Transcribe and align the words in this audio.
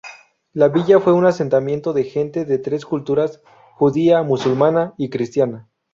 La 0.51 0.67
villa 0.69 0.99
fue 0.99 1.13
un 1.13 1.25
asentamiento 1.27 1.93
de 1.93 2.05
gente 2.05 2.43
de 2.43 2.57
tres 2.57 2.85
culturas: 2.87 3.39
judía, 3.75 4.23
musulmana 4.23 4.95
y 4.97 5.11
cristiana. 5.11 5.69